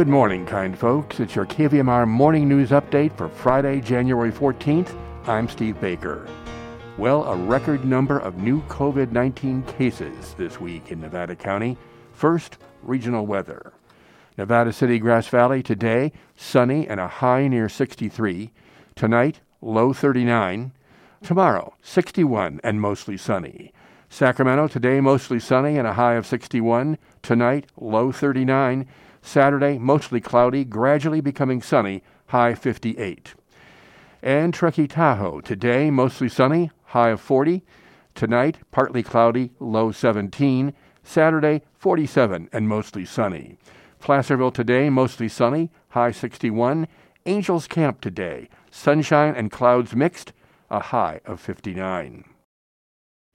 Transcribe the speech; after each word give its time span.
Good 0.00 0.08
morning, 0.08 0.46
kind 0.46 0.78
folks. 0.78 1.20
It's 1.20 1.34
your 1.34 1.44
KVMR 1.44 2.08
morning 2.08 2.48
news 2.48 2.70
update 2.70 3.14
for 3.18 3.28
Friday, 3.28 3.82
January 3.82 4.32
14th. 4.32 4.96
I'm 5.26 5.46
Steve 5.46 5.78
Baker. 5.78 6.26
Well, 6.96 7.24
a 7.24 7.36
record 7.36 7.84
number 7.84 8.18
of 8.18 8.38
new 8.38 8.62
COVID 8.62 9.12
19 9.12 9.62
cases 9.64 10.32
this 10.38 10.58
week 10.58 10.90
in 10.90 11.02
Nevada 11.02 11.36
County. 11.36 11.76
First, 12.14 12.56
regional 12.82 13.26
weather. 13.26 13.74
Nevada 14.38 14.72
City, 14.72 14.98
Grass 14.98 15.28
Valley 15.28 15.62
today, 15.62 16.12
sunny 16.34 16.88
and 16.88 16.98
a 16.98 17.06
high 17.06 17.46
near 17.46 17.68
63. 17.68 18.50
Tonight, 18.94 19.40
low 19.60 19.92
39. 19.92 20.72
Tomorrow, 21.22 21.74
61 21.82 22.58
and 22.64 22.80
mostly 22.80 23.18
sunny. 23.18 23.70
Sacramento 24.08 24.66
today, 24.66 24.98
mostly 25.02 25.38
sunny 25.38 25.76
and 25.76 25.86
a 25.86 25.92
high 25.92 26.14
of 26.14 26.26
61. 26.26 26.96
Tonight, 27.20 27.66
low 27.76 28.10
39. 28.10 28.88
Saturday, 29.22 29.78
mostly 29.78 30.20
cloudy, 30.20 30.64
gradually 30.64 31.20
becoming 31.20 31.62
sunny, 31.62 32.02
high 32.26 32.54
58. 32.54 33.34
And 34.22 34.52
Truckee 34.52 34.86
Tahoe 34.86 35.40
today, 35.40 35.90
mostly 35.90 36.28
sunny, 36.28 36.70
high 36.84 37.10
of 37.10 37.20
40. 37.20 37.62
Tonight, 38.14 38.58
partly 38.70 39.02
cloudy, 39.02 39.50
low 39.58 39.92
17. 39.92 40.74
Saturday, 41.02 41.62
47 41.78 42.48
and 42.52 42.68
mostly 42.68 43.04
sunny. 43.04 43.56
Placerville 43.98 44.50
today, 44.50 44.90
mostly 44.90 45.28
sunny, 45.28 45.70
high 45.90 46.10
61. 46.10 46.86
Angels 47.26 47.66
Camp 47.66 48.00
today, 48.00 48.48
sunshine 48.70 49.34
and 49.34 49.50
clouds 49.50 49.94
mixed, 49.94 50.32
a 50.70 50.80
high 50.80 51.20
of 51.24 51.40
59. 51.40 52.24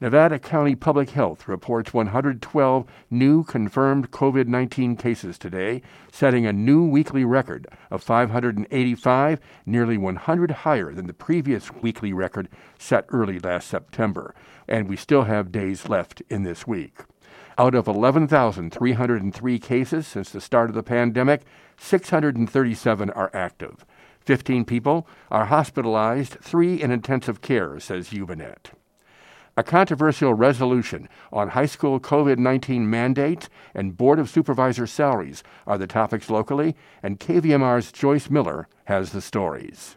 Nevada 0.00 0.40
County 0.40 0.74
Public 0.74 1.10
Health 1.10 1.46
reports 1.46 1.94
112 1.94 2.84
new 3.10 3.44
confirmed 3.44 4.10
COVID 4.10 4.48
19 4.48 4.96
cases 4.96 5.38
today, 5.38 5.82
setting 6.10 6.44
a 6.44 6.52
new 6.52 6.84
weekly 6.84 7.24
record 7.24 7.68
of 7.92 8.02
585, 8.02 9.38
nearly 9.64 9.96
100 9.96 10.50
higher 10.50 10.92
than 10.92 11.06
the 11.06 11.14
previous 11.14 11.72
weekly 11.74 12.12
record 12.12 12.48
set 12.76 13.04
early 13.10 13.38
last 13.38 13.68
September. 13.68 14.34
And 14.66 14.88
we 14.88 14.96
still 14.96 15.22
have 15.22 15.52
days 15.52 15.88
left 15.88 16.22
in 16.28 16.42
this 16.42 16.66
week. 16.66 17.02
Out 17.56 17.76
of 17.76 17.86
11,303 17.86 19.58
cases 19.60 20.08
since 20.08 20.28
the 20.30 20.40
start 20.40 20.70
of 20.70 20.74
the 20.74 20.82
pandemic, 20.82 21.42
637 21.76 23.10
are 23.10 23.30
active. 23.32 23.86
15 24.22 24.64
people 24.64 25.06
are 25.30 25.44
hospitalized, 25.44 26.36
three 26.42 26.82
in 26.82 26.90
intensive 26.90 27.40
care, 27.40 27.78
says 27.78 28.08
YubaNet. 28.08 28.72
A 29.56 29.62
controversial 29.62 30.34
resolution 30.34 31.08
on 31.32 31.50
high 31.50 31.66
school 31.66 32.00
COVID 32.00 32.38
19 32.38 32.90
mandates 32.90 33.48
and 33.72 33.96
Board 33.96 34.18
of 34.18 34.28
Supervisor 34.28 34.84
salaries 34.84 35.44
are 35.64 35.78
the 35.78 35.86
topics 35.86 36.28
locally, 36.28 36.74
and 37.04 37.20
KVMR's 37.20 37.92
Joyce 37.92 38.28
Miller 38.28 38.66
has 38.86 39.12
the 39.12 39.20
stories. 39.20 39.96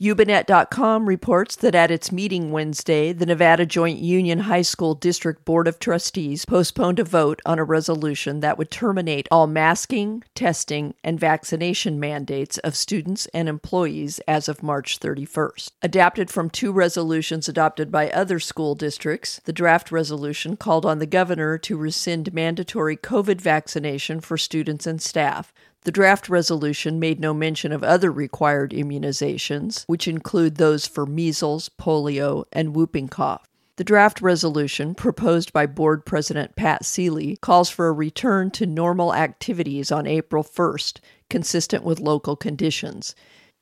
YubaNet.com 0.00 1.08
reports 1.08 1.56
that 1.56 1.74
at 1.74 1.90
its 1.90 2.12
meeting 2.12 2.52
Wednesday, 2.52 3.12
the 3.12 3.26
Nevada 3.26 3.66
Joint 3.66 3.98
Union 3.98 4.38
High 4.38 4.62
School 4.62 4.94
District 4.94 5.44
Board 5.44 5.66
of 5.66 5.80
Trustees 5.80 6.44
postponed 6.44 7.00
a 7.00 7.04
vote 7.04 7.42
on 7.44 7.58
a 7.58 7.64
resolution 7.64 8.38
that 8.38 8.56
would 8.56 8.70
terminate 8.70 9.26
all 9.32 9.48
masking, 9.48 10.22
testing, 10.36 10.94
and 11.02 11.18
vaccination 11.18 11.98
mandates 11.98 12.58
of 12.58 12.76
students 12.76 13.26
and 13.34 13.48
employees 13.48 14.20
as 14.28 14.48
of 14.48 14.62
March 14.62 15.00
31st. 15.00 15.72
Adapted 15.82 16.30
from 16.30 16.48
two 16.48 16.70
resolutions 16.70 17.48
adopted 17.48 17.90
by 17.90 18.08
other 18.10 18.38
school 18.38 18.76
districts, 18.76 19.40
the 19.46 19.52
draft 19.52 19.90
resolution 19.90 20.56
called 20.56 20.86
on 20.86 21.00
the 21.00 21.06
governor 21.06 21.58
to 21.58 21.76
rescind 21.76 22.32
mandatory 22.32 22.96
COVID 22.96 23.40
vaccination 23.40 24.20
for 24.20 24.38
students 24.38 24.86
and 24.86 25.02
staff. 25.02 25.52
The 25.82 25.92
draft 25.92 26.28
resolution 26.28 26.98
made 26.98 27.20
no 27.20 27.32
mention 27.32 27.72
of 27.72 27.82
other 27.82 28.10
required 28.10 28.72
immunizations, 28.72 29.84
which 29.86 30.08
include 30.08 30.56
those 30.56 30.86
for 30.86 31.06
measles, 31.06 31.70
polio, 31.78 32.44
and 32.52 32.74
whooping 32.74 33.08
cough. 33.08 33.48
The 33.76 33.84
draft 33.84 34.20
resolution, 34.20 34.96
proposed 34.96 35.52
by 35.52 35.66
Board 35.66 36.04
President 36.04 36.56
Pat 36.56 36.84
Seeley, 36.84 37.36
calls 37.36 37.70
for 37.70 37.86
a 37.86 37.92
return 37.92 38.50
to 38.50 38.66
normal 38.66 39.14
activities 39.14 39.92
on 39.92 40.04
April 40.04 40.42
1st, 40.42 40.98
consistent 41.30 41.84
with 41.84 42.00
local 42.00 42.34
conditions. 42.34 43.14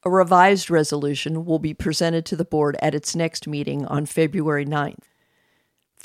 A 0.05 0.10
revised 0.10 0.71
resolution 0.71 1.44
will 1.44 1.59
be 1.59 1.75
presented 1.75 2.25
to 2.26 2.37
the 2.37 2.47
Board 2.47 2.78
at 2.81 2.94
its 2.94 3.15
next 3.15 3.47
meeting 3.47 3.84
on 3.84 4.06
February 4.06 4.65
9th. 4.65 5.05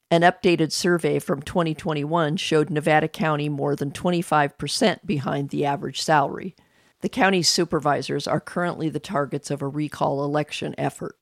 An 0.08 0.20
updated 0.20 0.70
survey 0.70 1.18
from 1.18 1.42
2021 1.42 2.36
showed 2.36 2.70
Nevada 2.70 3.08
County 3.08 3.48
more 3.48 3.74
than 3.74 3.90
25% 3.90 5.04
behind 5.04 5.48
the 5.48 5.64
average 5.64 6.00
salary. 6.00 6.54
The 7.00 7.08
county's 7.08 7.48
supervisors 7.48 8.28
are 8.28 8.40
currently 8.40 8.88
the 8.88 9.00
targets 9.00 9.50
of 9.50 9.62
a 9.62 9.68
recall 9.68 10.22
election 10.22 10.76
effort. 10.78 11.18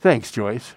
Thanks, 0.00 0.32
Joyce. 0.32 0.74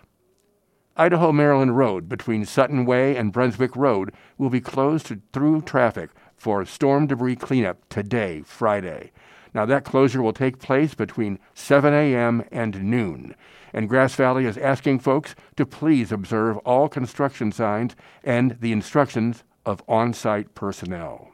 Idaho 0.95 1.31
Maryland 1.31 1.75
Road 1.75 2.07
between 2.07 2.45
Sutton 2.45 2.85
Way 2.85 3.15
and 3.15 3.31
Brunswick 3.31 3.75
Road 3.75 4.13
will 4.37 4.51
be 4.51 4.61
closed 4.61 5.07
to 5.07 5.21
through 5.31 5.63
traffic 5.63 6.11
for 6.37 6.63
storm 6.65 7.07
debris 7.07 7.35
cleanup 7.35 7.89
today, 7.89 8.43
Friday. 8.45 9.11
Now, 9.55 9.65
that 9.65 9.85
closure 9.85 10.21
will 10.21 10.33
take 10.33 10.59
place 10.59 10.93
between 10.93 11.39
7 11.55 11.91
a.m. 11.93 12.43
and 12.51 12.83
noon. 12.83 13.35
And 13.73 13.89
Grass 13.89 14.13
Valley 14.13 14.45
is 14.45 14.57
asking 14.57 14.99
folks 14.99 15.33
to 15.55 15.65
please 15.65 16.11
observe 16.11 16.57
all 16.57 16.87
construction 16.87 17.51
signs 17.51 17.95
and 18.23 18.57
the 18.59 18.71
instructions 18.71 19.43
of 19.65 19.81
on 19.87 20.13
site 20.13 20.53
personnel. 20.53 21.29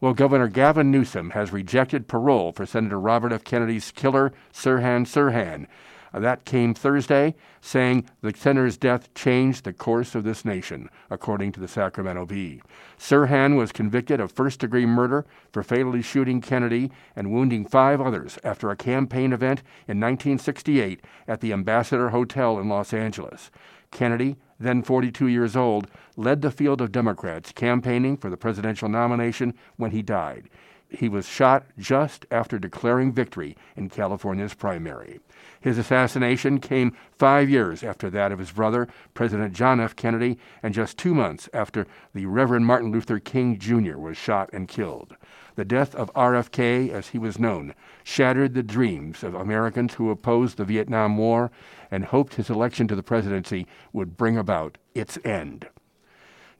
Well, 0.00 0.14
Governor 0.14 0.48
Gavin 0.48 0.90
Newsom 0.90 1.30
has 1.30 1.52
rejected 1.52 2.08
parole 2.08 2.52
for 2.52 2.64
Senator 2.64 3.00
Robert 3.00 3.32
F. 3.32 3.44
Kennedy's 3.44 3.90
killer, 3.90 4.32
Sirhan 4.52 5.04
Sirhan. 5.04 5.66
Uh, 6.12 6.20
that 6.20 6.44
came 6.44 6.74
Thursday, 6.74 7.34
saying 7.60 8.08
the 8.20 8.32
senator's 8.34 8.76
death 8.76 9.12
changed 9.14 9.64
the 9.64 9.72
course 9.72 10.14
of 10.14 10.24
this 10.24 10.44
nation, 10.44 10.88
according 11.10 11.52
to 11.52 11.60
the 11.60 11.68
Sacramento 11.68 12.26
Bee. 12.26 12.62
Sirhan 12.98 13.56
was 13.56 13.72
convicted 13.72 14.20
of 14.20 14.32
first 14.32 14.60
degree 14.60 14.86
murder 14.86 15.26
for 15.52 15.62
fatally 15.62 16.02
shooting 16.02 16.40
Kennedy 16.40 16.90
and 17.14 17.32
wounding 17.32 17.66
five 17.66 18.00
others 18.00 18.38
after 18.42 18.70
a 18.70 18.76
campaign 18.76 19.32
event 19.32 19.60
in 19.86 20.00
1968 20.00 21.00
at 21.26 21.40
the 21.40 21.52
Ambassador 21.52 22.10
Hotel 22.10 22.58
in 22.58 22.68
Los 22.68 22.92
Angeles. 22.92 23.50
Kennedy, 23.90 24.36
then 24.60 24.82
42 24.82 25.28
years 25.28 25.56
old, 25.56 25.88
led 26.16 26.42
the 26.42 26.50
field 26.50 26.80
of 26.80 26.92
Democrats 26.92 27.52
campaigning 27.52 28.16
for 28.16 28.28
the 28.28 28.36
presidential 28.36 28.88
nomination 28.88 29.54
when 29.76 29.92
he 29.92 30.02
died. 30.02 30.48
He 30.90 31.08
was 31.08 31.28
shot 31.28 31.66
just 31.78 32.24
after 32.30 32.58
declaring 32.58 33.12
victory 33.12 33.56
in 33.76 33.90
California's 33.90 34.54
primary. 34.54 35.20
His 35.60 35.76
assassination 35.76 36.60
came 36.60 36.96
five 37.12 37.50
years 37.50 37.82
after 37.84 38.08
that 38.10 38.32
of 38.32 38.38
his 38.38 38.52
brother, 38.52 38.88
President 39.12 39.52
John 39.52 39.80
F. 39.80 39.94
Kennedy, 39.94 40.38
and 40.62 40.72
just 40.72 40.96
two 40.96 41.14
months 41.14 41.48
after 41.52 41.86
the 42.14 42.24
Reverend 42.24 42.64
Martin 42.64 42.90
Luther 42.90 43.18
King 43.18 43.58
Jr. 43.58 43.98
was 43.98 44.16
shot 44.16 44.48
and 44.52 44.66
killed. 44.66 45.14
The 45.56 45.64
death 45.64 45.94
of 45.94 46.12
RFK, 46.14 46.90
as 46.90 47.08
he 47.08 47.18
was 47.18 47.38
known, 47.38 47.74
shattered 48.02 48.54
the 48.54 48.62
dreams 48.62 49.22
of 49.22 49.34
Americans 49.34 49.94
who 49.94 50.10
opposed 50.10 50.56
the 50.56 50.64
Vietnam 50.64 51.18
War 51.18 51.50
and 51.90 52.06
hoped 52.06 52.36
his 52.36 52.48
election 52.48 52.88
to 52.88 52.96
the 52.96 53.02
presidency 53.02 53.66
would 53.92 54.16
bring 54.16 54.38
about 54.38 54.78
its 54.94 55.18
end. 55.24 55.68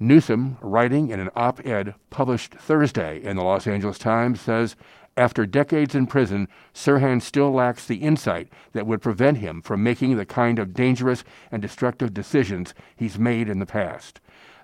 Newsom, 0.00 0.58
writing 0.60 1.08
in 1.08 1.18
an 1.18 1.30
op 1.34 1.66
ed 1.66 1.94
published 2.08 2.54
Thursday 2.54 3.20
in 3.20 3.36
the 3.36 3.42
Los 3.42 3.66
Angeles 3.66 3.98
Times, 3.98 4.40
says 4.40 4.76
after 5.16 5.44
decades 5.44 5.96
in 5.96 6.06
prison, 6.06 6.46
Sirhan 6.72 7.20
still 7.20 7.50
lacks 7.50 7.84
the 7.84 7.96
insight 7.96 8.48
that 8.72 8.86
would 8.86 9.02
prevent 9.02 9.38
him 9.38 9.60
from 9.60 9.82
making 9.82 10.16
the 10.16 10.24
kind 10.24 10.60
of 10.60 10.72
dangerous 10.72 11.24
and 11.50 11.60
destructive 11.60 12.14
decisions 12.14 12.72
he's 12.94 13.18
made 13.18 13.48
in 13.48 13.58
the 13.58 13.66
past. 13.66 14.20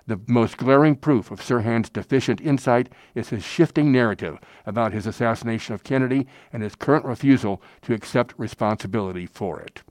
The 0.07 0.21
most 0.27 0.55
glaring 0.55 0.95
proof 0.95 1.29
of 1.31 1.41
Sirhan's 1.41 1.89
deficient 1.89 2.39
insight 2.39 2.87
is 3.13 3.29
his 3.29 3.43
shifting 3.43 3.91
narrative 3.91 4.37
about 4.65 4.93
his 4.93 5.05
assassination 5.05 5.75
of 5.75 5.83
Kennedy 5.83 6.27
and 6.53 6.63
his 6.63 6.75
current 6.75 7.03
refusal 7.03 7.61
to 7.81 7.93
accept 7.93 8.33
responsibility 8.37 9.25
for 9.25 9.59
it. 9.59 9.83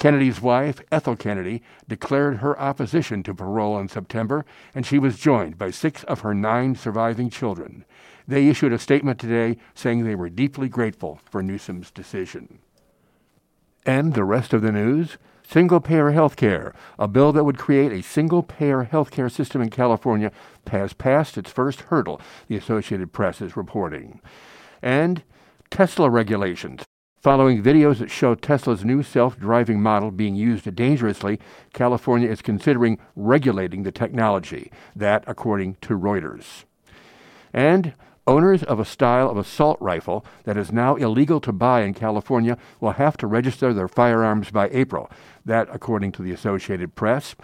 Kennedy's 0.00 0.40
wife, 0.40 0.80
Ethel 0.90 1.14
Kennedy, 1.14 1.62
declared 1.86 2.38
her 2.38 2.58
opposition 2.58 3.22
to 3.22 3.34
parole 3.34 3.78
in 3.78 3.86
September, 3.86 4.46
and 4.74 4.86
she 4.86 4.98
was 4.98 5.18
joined 5.18 5.58
by 5.58 5.70
six 5.70 6.04
of 6.04 6.20
her 6.20 6.32
nine 6.32 6.74
surviving 6.74 7.28
children. 7.28 7.84
They 8.26 8.48
issued 8.48 8.72
a 8.72 8.78
statement 8.78 9.20
today 9.20 9.58
saying 9.74 10.04
they 10.04 10.14
were 10.14 10.30
deeply 10.30 10.70
grateful 10.70 11.20
for 11.30 11.42
Newsom's 11.42 11.90
decision. 11.90 12.60
And 13.84 14.14
the 14.14 14.24
rest 14.24 14.54
of 14.54 14.62
the 14.62 14.72
news 14.72 15.18
single 15.46 15.80
payer 15.80 16.12
health 16.12 16.36
care, 16.36 16.72
a 16.98 17.06
bill 17.06 17.32
that 17.32 17.44
would 17.44 17.58
create 17.58 17.92
a 17.92 18.02
single 18.02 18.42
payer 18.42 18.84
health 18.84 19.10
care 19.10 19.28
system 19.28 19.60
in 19.60 19.68
California, 19.68 20.32
has 20.68 20.94
passed 20.94 21.36
its 21.36 21.50
first 21.50 21.82
hurdle, 21.82 22.22
the 22.48 22.56
Associated 22.56 23.12
Press 23.12 23.42
is 23.42 23.54
reporting. 23.54 24.22
And 24.80 25.24
Tesla 25.70 26.08
regulations. 26.08 26.84
Following 27.20 27.62
videos 27.62 27.98
that 27.98 28.10
show 28.10 28.34
Tesla's 28.34 28.82
new 28.82 29.02
self 29.02 29.38
driving 29.38 29.82
model 29.82 30.10
being 30.10 30.34
used 30.34 30.74
dangerously, 30.74 31.38
California 31.74 32.30
is 32.30 32.40
considering 32.40 32.98
regulating 33.14 33.82
the 33.82 33.92
technology. 33.92 34.72
That, 34.96 35.24
according 35.26 35.74
to 35.82 35.98
Reuters. 35.98 36.64
And 37.52 37.92
owners 38.26 38.62
of 38.62 38.80
a 38.80 38.86
style 38.86 39.28
of 39.28 39.36
assault 39.36 39.76
rifle 39.82 40.24
that 40.44 40.56
is 40.56 40.72
now 40.72 40.96
illegal 40.96 41.42
to 41.42 41.52
buy 41.52 41.82
in 41.82 41.92
California 41.92 42.56
will 42.80 42.92
have 42.92 43.18
to 43.18 43.26
register 43.26 43.74
their 43.74 43.88
firearms 43.88 44.50
by 44.50 44.70
April. 44.70 45.10
That, 45.44 45.68
according 45.70 46.12
to 46.12 46.22
the 46.22 46.32
Associated 46.32 46.94
Press. 46.94 47.36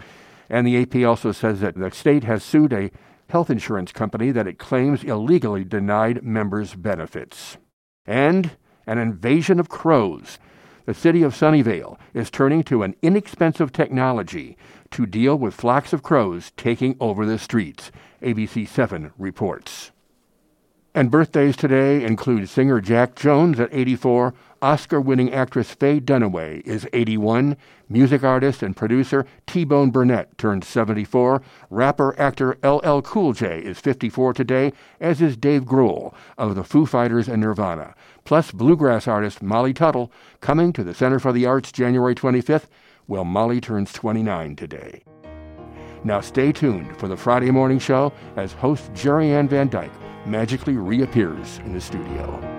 And 0.49 0.65
the 0.65 0.81
AP 0.81 1.07
also 1.07 1.31
says 1.31 1.59
that 1.59 1.75
the 1.75 1.91
state 1.91 2.23
has 2.23 2.41
sued 2.41 2.73
a 2.73 2.89
health 3.29 3.51
insurance 3.51 3.91
company 3.91 4.31
that 4.31 4.47
it 4.47 4.57
claims 4.57 5.03
illegally 5.03 5.63
denied 5.63 6.23
members 6.23 6.73
benefits. 6.73 7.57
And 8.07 8.57
an 8.87 8.97
invasion 8.97 9.59
of 9.59 9.69
crows. 9.69 10.39
The 10.85 10.93
city 10.93 11.21
of 11.21 11.35
Sunnyvale 11.35 11.97
is 12.13 12.31
turning 12.31 12.63
to 12.63 12.81
an 12.83 12.95
inexpensive 13.01 13.73
technology 13.73 14.57
to 14.91 15.05
deal 15.05 15.35
with 15.35 15.53
flocks 15.53 15.91
of 15.91 16.01
crows 16.01 16.53
taking 16.55 16.95
over 16.99 17.25
the 17.25 17.37
streets, 17.37 17.91
ABC 18.21 18.67
7 18.67 19.11
reports. 19.17 19.91
And 20.97 21.11
birthdays 21.11 21.55
today 21.55 22.03
include 22.03 22.49
singer 22.49 22.81
Jack 22.81 23.15
Jones 23.15 23.59
at 23.59 23.69
84, 23.71 24.33
Oscar 24.63 24.99
winning 24.99 25.31
actress 25.31 25.71
Faye 25.71 25.99
Dunaway 25.99 26.65
is 26.65 26.87
81, 26.91 27.55
music 27.87 28.23
artist 28.23 28.63
and 28.63 28.75
producer 28.75 29.27
T 29.45 29.63
Bone 29.63 29.91
Burnett 29.91 30.35
turned 30.39 30.63
74, 30.63 31.43
rapper 31.69 32.19
actor 32.19 32.57
LL 32.63 33.01
Cool 33.01 33.33
J 33.33 33.59
is 33.59 33.79
54 33.79 34.33
today, 34.33 34.73
as 34.99 35.21
is 35.21 35.37
Dave 35.37 35.65
Grohl 35.65 36.15
of 36.35 36.55
the 36.55 36.63
Foo 36.63 36.87
Fighters 36.87 37.27
and 37.27 37.43
Nirvana, 37.43 37.93
plus 38.25 38.49
bluegrass 38.51 39.07
artist 39.07 39.43
Molly 39.43 39.75
Tuttle 39.75 40.11
coming 40.41 40.73
to 40.73 40.83
the 40.83 40.95
Center 40.95 41.19
for 41.19 41.31
the 41.31 41.45
Arts 41.45 41.71
January 41.71 42.15
25th. 42.15 42.65
Well, 43.07 43.23
Molly 43.23 43.61
turns 43.61 43.93
29 43.93 44.55
today. 44.55 45.03
Now 46.07 46.21
stay 46.21 46.53
tuned 46.53 46.97
for 46.97 47.09
the 47.09 47.17
Friday 47.17 47.51
morning 47.51 47.79
show 47.79 48.13
as 48.37 48.53
host 48.53 48.93
Jerry 48.93 49.33
Ann 49.33 49.49
Van 49.49 49.67
Dyke 49.67 49.91
magically 50.25 50.77
reappears 50.77 51.57
in 51.65 51.73
the 51.73 51.81
studio. 51.81 52.56